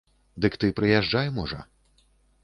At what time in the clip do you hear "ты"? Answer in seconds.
0.61-0.69